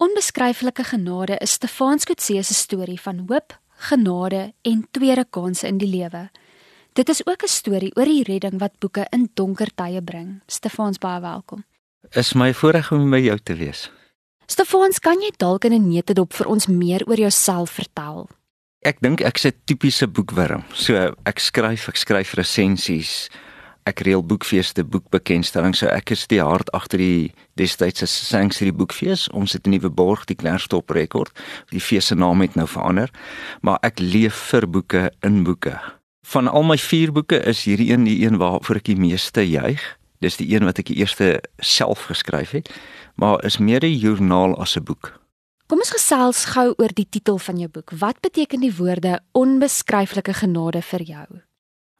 Onbeskryflike 0.00 0.84
genade 0.84 1.36
is 1.44 1.52
Stefans 1.58 2.06
Kutse 2.08 2.42
se 2.42 2.54
storie 2.54 3.00
van 3.00 3.18
hoop, 3.28 3.52
genade 3.90 4.54
en 4.62 4.86
tweede 4.90 5.26
kansse 5.28 5.66
in 5.68 5.76
die 5.76 5.88
lewe. 5.90 6.30
Dit 6.96 7.08
is 7.08 7.20
ook 7.26 7.42
'n 7.42 7.48
storie 7.48 7.92
oor 7.96 8.04
die 8.04 8.22
redding 8.22 8.58
wat 8.58 8.78
boeke 8.78 9.06
in 9.10 9.28
donker 9.34 9.68
tye 9.74 10.02
bring. 10.02 10.40
Stefans 10.46 10.98
baie 10.98 11.20
welkom. 11.20 11.64
Is 12.10 12.32
my 12.32 12.54
voorreg 12.54 12.92
om 12.92 13.10
by 13.10 13.18
jou 13.18 13.38
te 13.38 13.54
wees. 13.54 13.90
Stefans, 14.46 14.98
kan 14.98 15.20
jy 15.20 15.32
dalk 15.36 15.64
in 15.64 15.72
'n 15.72 15.88
netedop 15.88 16.32
vir 16.32 16.46
ons 16.46 16.66
meer 16.66 17.06
oor 17.06 17.18
jouself 17.18 17.70
vertel? 17.70 18.28
Ek 18.80 19.00
dink 19.00 19.20
ek's 19.20 19.44
'n 19.44 19.52
tipiese 19.64 20.08
boekwurm. 20.08 20.64
So 20.72 21.14
ek 21.24 21.38
skryf, 21.38 21.88
ek 21.88 21.96
skryf 21.96 22.34
resensies, 22.34 23.28
ek 23.88 24.00
reël 24.06 24.22
boekfeeste, 24.26 24.84
boekbekendstellings. 24.84 25.78
So 25.78 25.86
ek 25.86 26.10
is 26.10 26.26
die 26.26 26.40
hart 26.42 26.70
agter 26.76 26.98
die 26.98 27.32
destydse 27.60 28.06
Sanctuary 28.06 28.72
Boekfees. 28.74 29.28
Ons 29.30 29.52
het 29.52 29.66
'n 29.66 29.70
nuwe 29.70 29.90
borg, 29.90 30.24
die 30.24 30.34
Klerstop 30.34 30.90
rekord. 30.90 31.30
Die 31.70 31.80
fees 31.80 32.06
se 32.06 32.14
naam 32.14 32.40
het 32.40 32.54
nou 32.54 32.66
verander, 32.66 33.10
maar 33.62 33.78
ek 33.82 33.98
leef 33.98 34.34
vir 34.34 34.68
boeke 34.68 35.12
in 35.22 35.44
boeke. 35.44 35.80
Van 36.22 36.48
al 36.48 36.62
my 36.62 36.78
4 36.78 37.12
boeke 37.12 37.44
is 37.46 37.64
hierdie 37.64 37.92
een 37.92 38.04
die 38.04 38.24
een 38.24 38.36
waarvoor 38.38 38.76
ek 38.76 38.84
die 38.84 38.96
meeste 38.96 39.42
juig. 39.48 39.98
Dis 40.20 40.36
die 40.36 40.54
een 40.54 40.64
wat 40.64 40.78
ek 40.78 40.86
die 40.86 40.96
eerste 40.96 41.40
self 41.58 42.04
geskryf 42.04 42.50
het, 42.50 42.70
maar 43.16 43.44
is 43.44 43.58
meer 43.58 43.84
'n 43.84 43.98
joernaal 43.98 44.60
as 44.60 44.76
'n 44.76 44.84
boek. 44.84 45.20
Kom 45.66 45.78
ons 45.78 45.90
gesels 45.90 46.44
gou 46.44 46.74
oor 46.76 46.92
die 46.94 47.06
titel 47.06 47.38
van 47.38 47.56
jou 47.56 47.68
boek. 47.68 47.90
Wat 47.90 48.20
beteken 48.20 48.60
die 48.60 48.76
woorde 48.76 49.20
onbeskryflike 49.32 50.34
genade 50.34 50.82
vir 50.82 51.02
jou? 51.02 51.26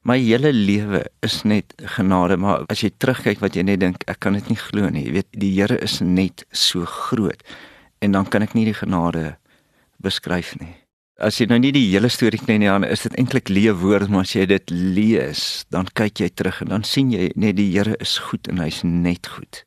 My 0.03 0.17
hele 0.17 0.49
lewe 0.53 1.03
is 1.21 1.43
net 1.45 1.75
genade, 1.97 2.39
maar 2.41 2.65
as 2.73 2.81
jy 2.81 2.89
terugkyk 2.97 3.43
wat 3.45 3.57
jy 3.57 3.67
net 3.69 3.83
dink, 3.83 4.05
ek 4.09 4.23
kan 4.25 4.33
dit 4.39 4.47
nie 4.49 4.57
glo 4.57 4.89
nie. 4.89 5.03
Jy 5.05 5.13
weet, 5.19 5.29
die 5.43 5.51
Here 5.59 5.77
is 5.85 5.99
net 6.01 6.47
so 6.57 6.89
groot 6.89 7.43
en 8.01 8.17
dan 8.17 8.25
kan 8.25 8.41
ek 8.41 8.55
nie 8.57 8.65
die 8.65 8.77
genade 8.79 9.35
beskryf 10.01 10.55
nie. 10.57 10.73
As 11.21 11.37
jy 11.37 11.51
nou 11.51 11.59
nie 11.61 11.75
die 11.77 11.85
hele 11.91 12.09
storie 12.09 12.41
ken 12.41 12.63
nie, 12.63 12.71
dan 12.71 12.87
is 12.89 13.05
dit 13.05 13.19
eintlik 13.21 13.53
leefwoorde, 13.53 14.09
maar 14.09 14.25
as 14.25 14.33
jy 14.33 14.47
dit 14.49 14.73
lees, 14.73 15.43
dan 15.69 15.91
kyk 15.93 16.23
jy 16.25 16.31
terug 16.33 16.63
en 16.65 16.73
dan 16.73 16.87
sien 16.89 17.13
jy 17.13 17.29
net 17.37 17.59
die 17.61 17.69
Here 17.75 17.99
is 18.01 18.17
goed 18.31 18.49
en 18.49 18.63
hy's 18.65 18.81
net 18.89 19.29
goed. 19.29 19.67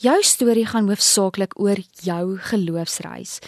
Jou 0.00 0.18
storie 0.24 0.66
gaan 0.68 0.92
hoofsaaklik 0.92 1.56
oor 1.56 1.80
jou 2.04 2.36
geloofsreis. 2.52 3.38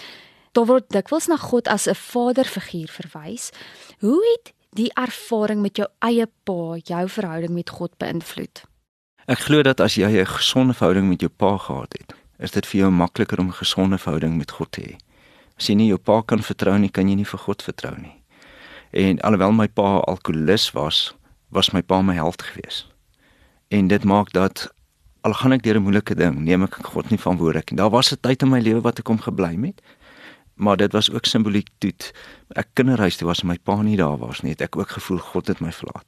Daar 0.56 0.69
word 0.69 0.89
dikwels 0.96 1.28
na 1.28 1.36
God 1.36 1.69
as 1.69 1.89
'n 1.89 1.96
vaderfiguur 1.96 2.89
verwys. 2.89 3.52
Hoe 4.00 4.20
het 4.33 4.52
die 4.76 4.90
ervaring 4.96 5.60
met 5.62 5.76
jou 5.76 5.88
eie 6.00 6.26
pa 6.48 6.76
jou 6.80 7.04
verhouding 7.08 7.52
met 7.52 7.70
God 7.70 7.92
beïnvloed? 8.00 8.64
Ek 9.30 9.44
glo 9.46 9.62
dat 9.62 9.80
as 9.80 9.94
jy 9.94 10.08
'n 10.08 10.26
gesonde 10.26 10.74
verhouding 10.74 11.08
met 11.08 11.20
jou 11.20 11.30
pa 11.30 11.56
gehad 11.58 11.92
het, 11.92 12.14
is 12.38 12.50
dit 12.50 12.66
vir 12.66 12.80
jou 12.80 12.90
makliker 12.90 13.38
om 13.38 13.48
'n 13.48 13.62
gesonde 13.62 13.98
verhouding 13.98 14.36
met 14.36 14.50
God 14.50 14.72
te 14.72 14.80
hê. 14.80 14.96
As 15.58 15.66
jy 15.66 15.74
nie 15.74 15.88
jou 15.88 15.98
pa 15.98 16.22
kan 16.22 16.42
vertrou 16.42 16.78
nie, 16.78 16.90
kan 16.90 17.08
jy 17.08 17.14
nie 17.14 17.24
vir 17.24 17.38
God 17.38 17.62
vertrou 17.62 17.96
nie. 18.00 18.22
En 18.90 19.20
alhoewel 19.20 19.52
my 19.52 19.68
pa 19.68 20.02
alkolikus 20.06 20.72
was, 20.72 21.14
was 21.50 21.72
my 21.72 21.82
pa 21.82 22.02
my 22.02 22.14
held 22.14 22.42
geweest. 22.42 22.86
En 23.68 23.88
dit 23.88 24.04
maak 24.04 24.32
dat 24.32 24.72
al 25.20 25.32
gaan 25.32 25.52
ek 25.52 25.62
deur 25.62 25.76
'n 25.76 25.82
moeilike 25.82 26.14
ding, 26.14 26.38
neem 26.44 26.62
ek 26.62 26.74
God 26.82 27.10
nie 27.10 27.18
verantwoordelik 27.18 27.70
nie. 27.70 27.76
Daar 27.76 27.90
was 27.90 28.12
'n 28.12 28.20
tyd 28.20 28.42
in 28.42 28.48
my 28.48 28.60
lewe 28.60 28.80
wat 28.80 28.98
ek 28.98 29.06
hom 29.06 29.18
gebly 29.18 29.56
het. 29.66 29.80
Maar 30.55 30.77
dit 30.77 30.92
was 30.92 31.11
ook 31.11 31.27
simboliek 31.27 31.69
toe 31.78 31.92
ek 32.48 32.69
kinderhuis 32.75 33.17
toe 33.17 33.27
was 33.27 33.42
en 33.42 33.48
my 33.48 33.58
pa 33.58 33.83
nie 33.83 33.97
daar 33.97 34.19
was 34.19 34.42
nie, 34.42 34.53
het 34.53 34.61
ek 34.61 34.77
ook 34.77 34.89
gevoel 34.89 35.19
God 35.19 35.47
het 35.47 35.61
my 35.61 35.72
verlaat. 35.72 36.06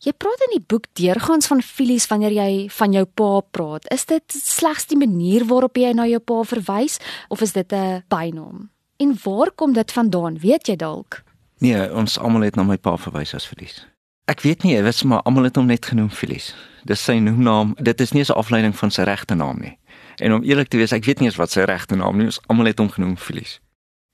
Jy 0.00 0.12
praat 0.16 0.40
in 0.46 0.54
die 0.54 0.64
boek 0.64 0.86
deurgaans 0.96 1.46
van 1.50 1.60
filies 1.60 2.06
wanneer 2.08 2.32
jy 2.32 2.68
van 2.72 2.94
jou 2.96 3.04
pa 3.04 3.40
praat. 3.52 3.88
Is 3.92 4.06
dit 4.08 4.32
slegs 4.32 4.86
die 4.88 4.96
manier 4.96 5.44
waarop 5.44 5.76
jy 5.76 5.92
na 5.92 6.06
jou 6.08 6.20
pa 6.24 6.40
verwys 6.48 6.96
of 7.28 7.40
is 7.44 7.52
dit 7.52 7.72
'n 7.72 8.04
bynaam? 8.08 8.70
En 8.96 9.18
waar 9.24 9.50
kom 9.50 9.72
dit 9.72 9.92
vandaan? 9.92 10.38
Weet 10.38 10.66
jy 10.66 10.76
dalk? 10.76 11.22
Nee, 11.58 11.92
ons 11.92 12.18
almal 12.18 12.40
het 12.40 12.56
na 12.56 12.62
my 12.62 12.76
pa 12.76 12.96
verwys 12.96 13.34
as 13.34 13.46
Filies. 13.46 13.86
Ek 14.24 14.40
weet 14.40 14.62
nie, 14.62 14.76
dit 14.76 14.94
is 14.94 15.02
maar 15.02 15.22
almal 15.22 15.44
het 15.44 15.56
hom 15.56 15.66
net 15.66 15.86
genoem 15.86 16.10
Filies. 16.10 16.54
Dis 16.84 17.04
sy 17.04 17.18
noemnaam. 17.18 17.74
Dit 17.76 18.00
is 18.00 18.12
nie 18.12 18.24
'n 18.24 18.32
afleiding 18.32 18.76
van 18.76 18.90
sy 18.90 19.02
regte 19.02 19.34
naam 19.34 19.58
nie. 19.60 19.78
En 20.16 20.32
om 20.32 20.42
eerlik 20.42 20.68
te 20.68 20.76
wees, 20.76 20.92
ek 20.92 21.04
weet 21.04 21.18
nie 21.18 21.28
eens 21.28 21.36
wat 21.36 21.50
sy 21.50 21.60
regte 21.60 21.96
naam 21.96 22.16
nie. 22.16 22.24
Ons 22.24 22.40
almal 22.46 22.66
het 22.66 22.78
hom 22.78 22.88
genoem 22.88 23.16
Filies. 23.16 23.60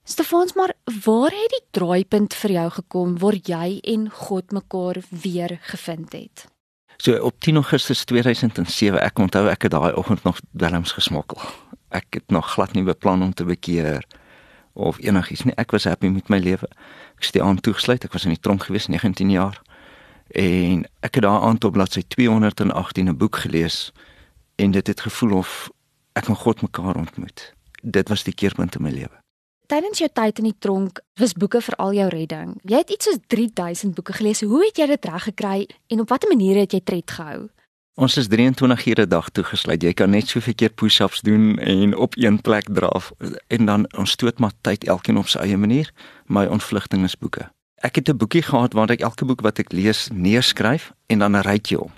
Stefans, 0.09 0.53
maar 0.53 0.73
waar 1.03 1.31
het 1.35 1.51
die 1.51 1.65
draaipunt 1.71 2.33
vir 2.33 2.51
jou 2.51 2.67
gekom 2.71 3.17
waar 3.19 3.35
jy 3.43 3.79
en 3.83 4.05
God 4.09 4.53
mekaar 4.55 5.01
weer 5.09 5.57
gevind 5.67 6.13
het? 6.15 6.45
So 6.97 7.17
op 7.27 7.39
10 7.43 7.59
Augustus 7.59 8.05
2007, 8.07 9.01
ek 9.03 9.19
onthou 9.19 9.49
ek 9.51 9.67
het 9.67 9.75
daai 9.75 9.91
oggend 9.99 10.23
nog 10.23 10.39
dwelms 10.55 10.95
gesmokkel. 10.95 11.43
Ek 11.91 12.07
het 12.21 12.31
nog 12.31 12.53
glad 12.53 12.71
nie 12.71 12.85
beplan 12.87 13.21
om 13.21 13.33
te 13.33 13.43
bekeer 13.43 14.07
of 14.79 14.95
enigiets 15.03 15.43
nie. 15.43 15.57
Ek 15.59 15.75
was 15.75 15.89
happy 15.91 16.07
met 16.07 16.31
my 16.31 16.39
lewe. 16.39 16.71
Ek 17.19 17.27
het 17.27 17.35
die 17.35 17.43
aand 17.43 17.65
toegesluit. 17.67 18.07
Ek 18.07 18.15
was 18.15 18.23
in 18.23 18.37
die 18.37 18.39
tronk 18.39 18.69
gewees 18.71 18.87
19 18.87 19.35
jaar 19.35 19.59
en 20.31 20.87
ek 21.03 21.19
het 21.19 21.27
daar 21.27 21.43
aan 21.43 21.59
tot 21.59 21.75
bladsy 21.75 22.07
218 22.15 23.11
'n 23.11 23.17
boek 23.19 23.43
gelees 23.43 23.91
en 24.55 24.71
dit 24.71 24.87
het 24.87 25.01
gevoel 25.01 25.37
of 25.43 25.69
ek 26.15 26.31
en 26.31 26.35
God 26.35 26.61
mekaar 26.61 26.95
ontmoet. 26.95 27.51
Dit 27.83 28.07
was 28.07 28.23
die 28.23 28.33
keerpunt 28.33 28.75
in 28.75 28.87
my 28.87 28.89
lewe. 28.89 29.16
Tydens 29.67 29.99
jou 29.99 30.07
tyd 30.15 30.37
in 30.39 30.45
die 30.47 30.55
tronk 30.63 31.01
was 31.19 31.33
boeke 31.35 31.59
vir 31.59 31.75
al 31.83 31.91
jou 31.91 32.05
redding. 32.07 32.53
Jy 32.63 32.77
het 32.79 32.91
iets 32.93 33.09
soos 33.09 33.17
3000 33.27 33.97
boeke 33.97 34.13
gelees. 34.15 34.39
Hoe 34.47 34.61
het 34.63 34.77
jy 34.79 34.85
dit 34.87 35.07
reg 35.09 35.25
gekry 35.27 35.57
en 35.91 36.03
op 36.05 36.13
watter 36.13 36.31
maniere 36.31 36.63
het 36.63 36.71
jy 36.71 36.79
tred 36.87 37.11
gehou? 37.11 37.49
Ons 37.99 38.15
is 38.21 38.29
23 38.31 38.85
ure 38.87 39.03
'n 39.03 39.09
dag 39.09 39.27
toegesluit. 39.29 39.83
Jy 39.83 39.93
kan 39.93 40.09
net 40.09 40.27
soveel 40.29 40.55
keer 40.55 40.69
push-ups 40.69 41.21
doen 41.21 41.59
en 41.59 41.97
op 41.97 42.15
een 42.15 42.41
plek 42.41 42.71
draf 42.71 43.11
en 43.47 43.65
dan 43.65 43.85
ons 43.97 44.11
stoot 44.11 44.39
maar 44.39 44.53
tyd 44.61 44.87
elkeen 44.87 45.17
op 45.17 45.27
sy 45.27 45.39
eie 45.39 45.57
manier. 45.57 45.91
My 46.27 46.45
ontvlugting 46.45 47.03
is 47.03 47.17
boeke. 47.17 47.51
Ek 47.83 47.95
het 47.95 48.07
'n 48.09 48.17
boekie 48.17 48.41
gehad 48.41 48.73
waar 48.73 48.89
ek 48.89 49.01
elke 49.01 49.25
boek 49.25 49.41
wat 49.41 49.59
ek 49.59 49.71
lees 49.71 50.09
neerskryf 50.13 50.93
en 51.07 51.19
dan 51.19 51.35
ry 51.35 51.59
jy 51.61 51.75
hom. 51.75 51.91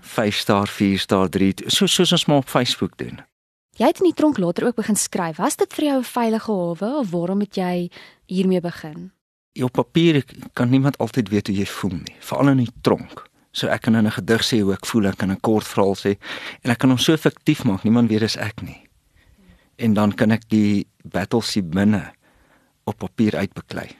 5 0.00 0.36
ster, 0.36 0.66
4 0.66 0.98
ster, 0.98 1.28
3, 1.28 1.54
so 1.66 1.86
soos 1.86 2.12
ons 2.12 2.26
maar 2.26 2.36
op 2.36 2.48
Facebook 2.48 2.98
doen. 2.98 3.31
Jy 3.80 3.88
het 3.88 4.02
in 4.02 4.10
die 4.10 4.16
tronk 4.16 4.36
later 4.36 4.66
ook 4.68 4.76
begin 4.76 4.98
skryf. 5.00 5.38
Was 5.40 5.56
dit 5.56 5.72
vir 5.72 5.84
jou 5.84 5.98
'n 5.98 6.04
veilige 6.04 6.52
hawe 6.52 6.98
of 6.98 7.10
waarom 7.10 7.40
het 7.40 7.54
jy 7.56 7.90
hiermee 8.26 8.60
begin? 8.60 9.12
Op 9.62 9.72
papier 9.72 10.24
kan 10.52 10.70
niemand 10.70 10.98
altyd 10.98 11.28
weet 11.28 11.46
hoe 11.46 11.56
jy 11.56 11.66
voel 11.66 11.90
nie, 11.90 12.16
veral 12.20 12.48
in 12.48 12.56
die 12.56 12.72
tronk. 12.80 13.28
So 13.50 13.66
ek 13.66 13.80
kan 13.82 13.94
in 13.94 14.06
'n 14.06 14.10
gedig 14.10 14.42
sê 14.42 14.60
hoe 14.60 14.72
ek 14.72 14.86
voel, 14.86 15.06
ek 15.06 15.16
kan 15.16 15.30
'n 15.30 15.40
kort 15.40 15.64
verhaal 15.64 15.94
sê 15.94 16.18
en 16.62 16.70
ek 16.70 16.78
kan 16.78 16.90
hom 16.90 16.98
so 16.98 17.16
fiktief 17.16 17.64
maak, 17.64 17.82
niemand 17.84 18.08
weet 18.08 18.20
dis 18.20 18.36
ek 18.36 18.62
nie. 18.62 18.88
En 19.76 19.94
dan 19.94 20.12
kan 20.12 20.30
ek 20.30 20.48
die 20.48 20.86
battles 21.04 21.54
hier 21.54 21.64
binne 21.64 22.12
op 22.84 22.98
papier 22.98 23.36
uitbeklei. 23.36 23.96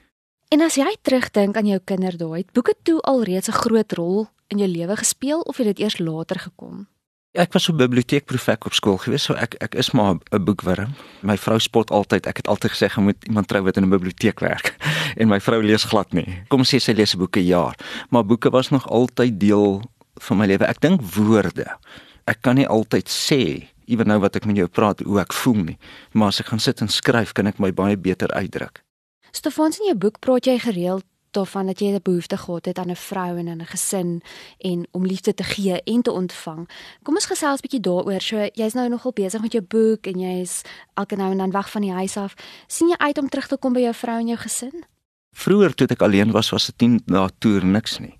En 0.50 0.60
as 0.60 0.74
jy 0.74 0.96
terugdink 1.02 1.56
aan 1.56 1.66
jou 1.66 1.80
kinderdae, 1.84 2.36
het 2.36 2.52
boeke 2.52 2.74
toe 2.82 3.00
alreeds 3.00 3.48
'n 3.48 3.52
groot 3.52 3.92
rol 3.92 4.28
in 4.48 4.58
jou 4.58 4.68
lewe 4.68 4.96
gespeel 4.96 5.40
of 5.40 5.56
het 5.56 5.66
dit 5.66 5.78
eers 5.78 5.98
later 5.98 6.38
gekom? 6.38 6.86
Ek 7.32 7.54
was 7.56 7.64
so 7.64 7.72
biblioteekprefek 7.72 8.66
op 8.68 8.74
skool 8.76 8.98
gewees, 9.00 9.24
so 9.24 9.32
ek 9.40 9.54
ek 9.64 9.74
is 9.80 9.88
maar 9.96 10.20
'n 10.20 10.44
boekwurm. 10.44 10.92
My 11.22 11.38
vrou 11.40 11.58
spot 11.58 11.90
altyd, 11.90 12.26
ek 12.26 12.36
het 12.36 12.48
altyd 12.48 12.70
gesê 12.70 12.92
jy 12.92 13.02
moet 13.02 13.24
iemand 13.24 13.48
trou 13.48 13.62
wat 13.62 13.76
in 13.76 13.84
'n 13.84 13.88
biblioteek 13.88 14.40
werk. 14.40 14.76
En 15.16 15.28
my 15.28 15.40
vrou 15.40 15.62
lees 15.62 15.84
glad 15.84 16.12
nie. 16.12 16.44
Kom 16.48 16.60
sê 16.62 16.78
sy 16.78 16.92
lees 16.92 17.16
boeke 17.16 17.40
jaar, 17.44 17.74
maar 18.10 18.24
boeke 18.24 18.50
was 18.50 18.68
nog 18.68 18.86
altyd 18.88 19.40
deel 19.40 19.82
van 20.20 20.36
my 20.36 20.46
lewe. 20.46 20.64
Ek 20.64 20.80
dink 20.80 21.00
woorde. 21.00 21.78
Ek 22.26 22.42
kan 22.42 22.54
nie 22.56 22.68
altyd 22.68 23.08
sê 23.08 23.68
ewen 23.86 24.06
nou 24.06 24.20
wat 24.20 24.36
ek 24.36 24.44
met 24.44 24.56
jou 24.56 24.68
praat 24.68 25.00
hoe 25.00 25.20
ek 25.20 25.32
voel 25.32 25.64
nie, 25.64 25.78
maar 26.12 26.28
as 26.28 26.40
ek 26.40 26.46
gaan 26.46 26.60
sit 26.60 26.80
en 26.80 26.88
skryf, 26.88 27.32
kan 27.32 27.46
ek 27.46 27.58
my 27.58 27.72
baie 27.72 27.96
beter 27.96 28.28
uitdruk. 28.28 28.84
Stefans 29.32 29.78
in 29.80 29.86
jou 29.86 29.96
boek 29.96 30.20
praat 30.20 30.44
jy 30.44 30.58
gereeld 30.58 31.04
daarvan 31.32 31.66
dat 31.66 31.78
jy 31.80 31.92
'n 31.92 32.00
behoefte 32.02 32.36
gehad 32.36 32.64
het 32.64 32.78
aan 32.78 32.90
'n 32.90 32.96
vrou 32.96 33.38
en 33.38 33.48
'n 33.48 33.66
gesin 33.66 34.22
en 34.58 34.86
om 34.90 35.06
liefde 35.06 35.34
te 35.34 35.42
gee 35.42 35.82
en 35.82 36.02
te 36.02 36.12
ontvang. 36.12 36.68
Kom 37.02 37.14
ons 37.14 37.26
gesels 37.26 37.58
'n 37.58 37.66
bietjie 37.66 37.80
daaroor. 37.80 38.20
So 38.20 38.48
jy's 38.52 38.72
nou 38.72 38.88
nogal 38.88 39.12
besig 39.12 39.40
met 39.40 39.52
jou 39.52 39.64
boek 39.64 40.06
en 40.06 40.18
jy's 40.18 40.62
elke 40.94 41.16
nou 41.16 41.30
en 41.30 41.38
dan 41.38 41.50
weg 41.50 41.70
van 41.70 41.82
die 41.82 41.92
huis 41.92 42.16
af. 42.16 42.34
sien 42.66 42.88
jy 42.88 42.96
uit 42.96 43.18
om 43.18 43.28
terug 43.28 43.46
te 43.46 43.56
kom 43.56 43.72
by 43.72 43.80
jou 43.80 43.94
vrou 43.94 44.18
en 44.18 44.26
jou 44.26 44.38
gesin? 44.38 44.84
Vroeger 45.32 45.74
toe 45.74 45.86
ek 45.86 46.02
alleen 46.02 46.30
was, 46.30 46.50
was 46.50 46.66
dit 46.66 46.78
10 46.78 47.00
dae 47.06 47.30
toer 47.38 47.64
niks 47.64 47.98
nie. 47.98 48.16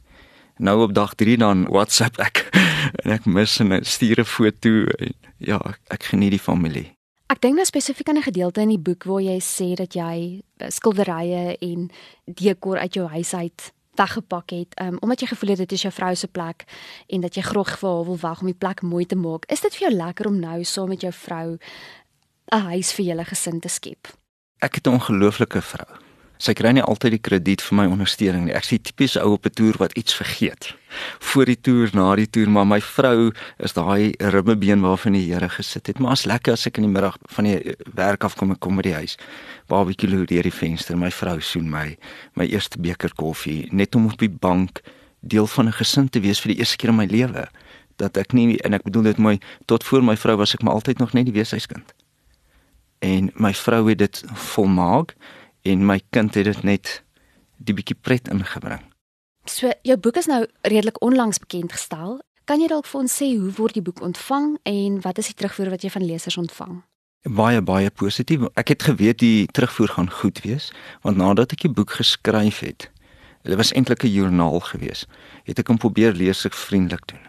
Nou 0.56 0.82
op 0.82 0.94
dag 0.94 1.14
3 1.14 1.36
dan 1.36 1.64
WhatsApp 1.64 2.18
ek 2.18 2.48
en 3.04 3.10
ek 3.10 3.24
mis 3.24 3.60
en 3.60 3.84
stuur 3.84 4.20
'n 4.20 4.24
foto 4.24 4.86
ja, 5.38 5.60
ek 5.88 6.02
geniet 6.02 6.30
die 6.30 6.38
familie. 6.38 7.01
Ek 7.32 7.40
dink 7.40 7.56
nou 7.56 7.64
spesifiek 7.64 8.08
aan 8.08 8.18
'n 8.20 8.28
gedeelte 8.28 8.60
in 8.60 8.68
die 8.68 8.78
boek 8.78 9.04
waar 9.04 9.22
jy 9.22 9.40
sê 9.40 9.72
dat 9.74 9.94
jy 9.94 10.42
eh, 10.56 10.68
skilderye 10.68 11.56
en 11.60 11.90
dekor 12.26 12.78
uit 12.78 12.94
jou 12.94 13.08
huis 13.08 13.34
uit 13.34 13.72
weggepak 13.94 14.50
het, 14.50 14.80
um, 14.80 14.96
omdat 15.00 15.20
jy 15.20 15.26
gevoel 15.26 15.50
het 15.50 15.58
dit 15.58 15.72
is 15.72 15.82
jou 15.82 15.92
vrou 15.92 16.14
se 16.14 16.28
plek 16.28 16.64
en 17.08 17.20
dat 17.20 17.34
jy 17.34 17.42
graag 17.42 17.78
vir 17.78 17.88
haar 17.88 18.04
wil 18.04 18.16
wag 18.16 18.40
om 18.40 18.46
die 18.46 18.54
plek 18.54 18.82
mooi 18.82 19.06
te 19.06 19.16
maak. 19.16 19.44
Is 19.48 19.60
dit 19.60 19.74
vir 19.76 19.88
jou 19.88 19.96
lekker 19.96 20.26
om 20.26 20.40
nou 20.40 20.64
saam 20.64 20.88
met 20.88 21.00
jou 21.00 21.12
vrou 21.12 21.58
'n 22.52 22.60
huis 22.60 22.92
vir 22.92 23.04
julle 23.04 23.24
gesin 23.24 23.60
te 23.60 23.68
skep? 23.68 24.08
Ek 24.60 24.74
het 24.74 24.86
'n 24.86 24.92
ongelooflike 24.92 25.62
vrou. 25.62 26.11
Sy 26.42 26.56
kry 26.58 26.72
nie 26.74 26.82
altyd 26.82 27.14
die 27.14 27.22
krediet 27.22 27.62
vir 27.62 27.76
my 27.78 27.84
ondersteuning 27.86 28.48
nie. 28.48 28.54
Ek 28.58 28.66
sien 28.66 28.80
tipies 28.82 29.14
ou 29.20 29.36
op 29.36 29.46
'n 29.46 29.54
toer 29.54 29.76
wat 29.78 29.92
iets 29.94 30.14
vergeet. 30.14 30.74
Voor 31.20 31.46
die 31.46 31.60
toer, 31.60 31.90
na 31.94 32.16
die 32.16 32.26
toer, 32.26 32.50
maar 32.50 32.66
my 32.66 32.80
vrou 32.80 33.30
is 33.58 33.72
daai 33.72 34.14
ribbebeen 34.18 34.80
waarvan 34.80 35.12
die 35.12 35.32
Here 35.32 35.48
gesit 35.48 35.86
het. 35.86 35.98
Maar 35.98 36.10
as 36.10 36.24
lekker 36.24 36.52
as 36.52 36.66
ek 36.66 36.78
in 36.78 36.82
die 36.82 36.92
middag 36.92 37.16
van 37.30 37.44
die 37.44 37.76
werk 37.94 38.24
af 38.24 38.34
kom 38.34 38.50
en 38.50 38.58
kom 38.58 38.76
by 38.76 38.82
die 38.82 38.94
huis. 38.94 39.16
Barbecue 39.68 40.10
loer 40.10 40.26
deur 40.26 40.42
die 40.42 40.50
venster. 40.50 40.96
My 40.96 41.10
vrou 41.10 41.40
soen 41.40 41.70
my 41.70 41.96
my 42.34 42.46
eerste 42.46 42.78
beker 42.78 43.12
koffie 43.14 43.68
net 43.70 43.94
om 43.94 44.06
op 44.06 44.18
die 44.18 44.28
bank 44.28 44.82
deel 45.20 45.46
van 45.46 45.66
'n 45.68 45.72
gesin 45.72 46.08
te 46.08 46.20
wees 46.20 46.40
vir 46.40 46.54
die 46.54 46.58
eerste 46.58 46.76
keer 46.76 46.90
in 46.90 46.96
my 46.96 47.06
lewe. 47.06 47.46
Dat 47.98 48.16
ek 48.16 48.32
nie 48.32 48.58
en 48.64 48.74
ek 48.74 48.82
bedoel 48.82 49.02
dit 49.02 49.18
mooi 49.18 49.38
tot 49.66 49.84
voor 49.84 50.02
my 50.02 50.16
vrou 50.16 50.36
was 50.36 50.54
ek 50.54 50.62
maar 50.62 50.74
altyd 50.74 50.98
nog 50.98 51.12
net 51.12 51.24
die 51.24 51.34
weeshuiskind. 51.34 51.94
En 52.98 53.30
my 53.34 53.54
vrou 53.54 53.88
het 53.88 53.98
dit 53.98 54.24
volmaak 54.34 55.14
en 55.62 55.86
my 55.86 56.00
kind 56.10 56.34
het 56.34 56.44
dit 56.44 56.62
net 56.62 57.02
die 57.62 57.74
bietjie 57.74 57.96
pret 57.98 58.28
ingebring. 58.28 58.82
So 59.46 59.70
jou 59.82 59.96
boek 59.98 60.16
is 60.20 60.28
nou 60.30 60.44
redelik 60.62 61.02
onlangs 61.02 61.38
bekend 61.42 61.72
gestel. 61.72 62.20
Kan 62.46 62.62
jy 62.62 62.68
dalk 62.70 62.86
vir 62.90 63.00
ons 63.00 63.14
sê 63.14 63.28
hoe 63.38 63.50
word 63.58 63.78
die 63.78 63.84
boek 63.84 64.02
ontvang 64.02 64.56
en 64.66 65.00
wat 65.02 65.18
is 65.18 65.30
die 65.30 65.38
terugvoer 65.38 65.70
wat 65.74 65.82
jy 65.82 65.90
van 65.94 66.06
lesers 66.06 66.38
ontvang? 66.38 66.80
Baie 67.22 67.62
baie 67.62 67.90
positief. 67.90 68.48
Ek 68.58 68.74
het 68.74 68.82
geweet 68.82 69.20
die 69.22 69.46
terugvoer 69.54 69.94
gaan 69.94 70.10
goed 70.10 70.42
wees 70.46 70.72
want 71.06 71.18
nadat 71.18 71.54
ek 71.54 71.68
die 71.68 71.74
boek 71.74 71.94
geskryf 71.98 72.62
het, 72.66 72.88
dit 73.42 73.58
was 73.58 73.72
eintlik 73.74 74.04
'n 74.04 74.14
joernaal 74.14 74.60
geweest, 74.60 75.06
het 75.44 75.58
ek 75.58 75.68
hom 75.68 75.78
probeer 75.78 76.12
leeslik 76.12 76.54
vriendelik 76.54 77.06
doen. 77.06 77.22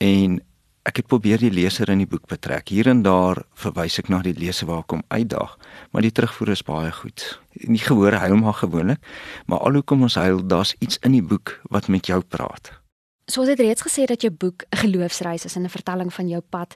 En 0.00 0.40
ek 0.88 1.02
het 1.02 1.06
probeer 1.06 1.40
die 1.42 1.52
leser 1.52 1.90
in 1.92 2.00
die 2.02 2.08
boek 2.08 2.26
betrek. 2.30 2.70
Hier 2.72 2.88
en 2.88 3.02
daar 3.04 3.42
verwys 3.58 3.98
ek 4.00 4.08
na 4.08 4.22
die 4.24 4.34
leser 4.36 4.68
waar 4.70 4.84
ek 4.84 4.94
hom 4.96 5.04
uitdaag, 5.12 5.56
maar 5.92 6.06
die 6.06 6.12
terugvoer 6.14 6.54
is 6.56 6.64
baie 6.64 6.92
goed. 6.94 7.24
Nie 7.68 7.82
gehoor 7.82 8.16
huil 8.22 8.36
maar 8.40 8.56
gewoonlik, 8.62 9.00
maar 9.46 9.64
alhoekom 9.68 10.06
ons 10.08 10.16
huil, 10.20 10.40
daar's 10.46 10.74
iets 10.80 11.00
in 11.04 11.16
die 11.18 11.24
boek 11.24 11.58
wat 11.70 11.88
met 11.88 12.08
jou 12.08 12.22
praat. 12.22 12.72
Soos 13.30 13.46
dit 13.46 13.60
reeds 13.62 13.84
gesê 13.86 14.08
dat 14.10 14.22
jou 14.22 14.32
boek 14.32 14.64
'n 14.72 14.76
geloofsreis 14.76 15.44
is 15.44 15.56
en 15.56 15.62
'n 15.62 15.68
vertelling 15.68 16.12
van 16.12 16.28
jou 16.28 16.40
pad. 16.40 16.74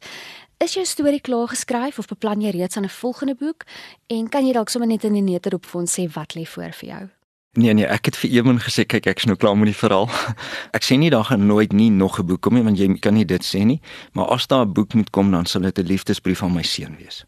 Is 0.58 0.74
jou 0.74 0.84
storie 0.84 1.20
klaar 1.20 1.48
geskryf 1.48 1.98
of 1.98 2.06
beplan 2.06 2.40
jy 2.40 2.50
reeds 2.50 2.76
aan 2.76 2.84
'n 2.84 2.88
volgende 2.88 3.34
boek? 3.34 3.64
En 4.06 4.28
kan 4.28 4.46
jy 4.46 4.52
dalk 4.52 4.68
sommer 4.68 4.88
net 4.88 5.04
in 5.04 5.12
die 5.12 5.22
neterop 5.22 5.66
vir 5.66 5.80
ons 5.80 5.98
sê 5.98 6.12
wat 6.12 6.34
lê 6.34 6.46
voor 6.46 6.72
vir 6.72 6.88
jou? 6.88 7.08
Nee 7.54 7.72
nee, 7.72 7.86
ek 7.86 8.08
het 8.10 8.16
vir 8.18 8.32
Ewen 8.34 8.56
gesê 8.58 8.82
kyk 8.82 9.06
ek's 9.06 9.28
nou 9.30 9.36
klaar 9.38 9.54
met 9.54 9.70
die 9.70 9.78
verhaal. 9.78 10.08
Ek 10.76 10.82
sê 10.82 10.96
nie 10.98 11.10
daar 11.14 11.28
gaan 11.28 11.46
nooit 11.46 11.72
nie 11.72 11.90
nog 11.90 12.18
'n 12.18 12.26
boek 12.26 12.40
kom 12.42 12.54
nie 12.54 12.64
want 12.66 12.78
jy 12.78 12.98
kan 12.98 13.14
nie 13.14 13.24
dit 13.24 13.44
sê 13.46 13.62
nie, 13.62 13.80
maar 14.12 14.26
as 14.34 14.46
daar 14.46 14.66
'n 14.66 14.72
boek 14.72 14.94
moet 14.94 15.10
kom 15.10 15.30
dan 15.30 15.46
sal 15.46 15.62
dit 15.62 15.78
'n 15.78 15.86
liefdesbrief 15.86 16.42
aan 16.42 16.54
my 16.54 16.62
seun 16.62 16.96
wees. 16.98 17.24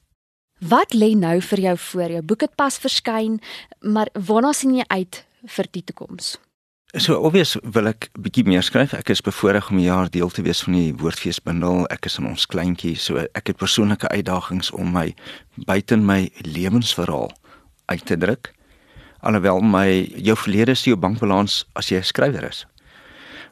Wat 0.59 0.95
lê 0.95 1.15
nou 1.15 1.41
vir 1.41 1.61
jou 1.61 1.77
voor? 1.79 2.11
Jou 2.11 2.23
boek 2.23 2.41
het 2.41 2.55
pas 2.57 2.79
verskyn, 2.79 3.41
maar 3.81 4.09
waarna 4.15 4.53
sien 4.53 4.75
jy 4.75 4.85
uit 4.89 5.27
vir 5.47 5.67
die 5.71 5.85
toekoms? 5.85 6.39
So 6.97 7.15
obvious 7.21 7.57
wil 7.63 7.87
ek 7.87 8.09
bietjie 8.19 8.45
meer 8.45 8.63
skryf. 8.63 8.95
Ek 8.95 9.09
is 9.09 9.21
bevoorreg 9.21 9.71
om 9.71 9.77
'n 9.77 9.83
jaar 9.83 10.11
deel 10.11 10.31
te 10.31 10.43
wees 10.43 10.63
van 10.63 10.73
die 10.73 10.95
Woordfeesbundel. 10.95 11.87
Ek 11.87 12.07
is 12.07 12.19
in 12.19 12.27
ons 12.27 12.47
kleintjie, 12.47 12.97
so 12.97 13.17
ek 13.17 13.47
het 13.47 13.57
persoonlike 13.57 14.09
uitdagings 14.09 14.71
om 14.71 14.93
my 14.93 15.15
buite 15.55 15.97
my 15.97 16.31
lewensverhaal 16.43 17.31
uit 17.87 18.07
te 18.07 18.17
druk 18.17 18.56
alhoewel 19.27 19.61
my 19.61 20.07
jou 20.23 20.37
verlede 20.39 20.77
is 20.77 20.85
jou 20.87 20.97
bankbalans 20.97 21.65
as 21.75 21.91
jy 21.91 21.99
'n 21.99 22.11
skrywer 22.13 22.45
is. 22.47 22.67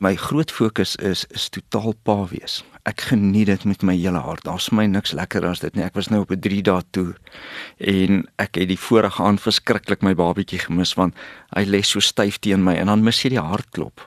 My 0.00 0.14
groot 0.16 0.50
fokus 0.50 0.96
is 0.96 1.24
is 1.30 1.48
totaal 1.48 1.94
pa 2.02 2.26
wees. 2.26 2.62
Ek 2.84 3.00
geniet 3.00 3.46
dit 3.46 3.64
met 3.64 3.82
my 3.82 3.96
hele 3.96 4.18
hart. 4.18 4.44
Daar's 4.44 4.70
my 4.70 4.86
niks 4.86 5.12
lekker 5.12 5.46
as 5.46 5.60
dit 5.60 5.74
nie. 5.74 5.84
Ek 5.84 5.94
was 5.94 6.08
nou 6.08 6.20
op 6.20 6.30
'n 6.30 6.40
3 6.40 6.62
dae 6.62 6.82
toer 6.90 7.16
en 7.78 8.28
ek 8.38 8.54
het 8.54 8.68
die 8.68 8.78
vorige 8.78 9.22
aand 9.22 9.40
verskriklik 9.40 10.02
my 10.02 10.14
babatjie 10.14 10.58
gemis 10.58 10.94
want 10.94 11.14
hy 11.56 11.64
lê 11.64 11.82
so 11.82 12.00
styf 12.00 12.38
teen 12.38 12.64
my 12.64 12.74
en 12.74 12.86
dan 12.86 13.02
mis 13.02 13.22
jy 13.22 13.30
die 13.30 13.40
hartklop. 13.40 14.00